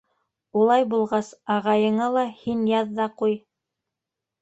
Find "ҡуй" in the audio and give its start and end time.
3.23-3.41